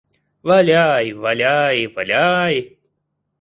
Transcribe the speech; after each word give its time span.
Валяй, 0.47 1.07
валяй, 1.25 1.79
валяй! 1.95 2.55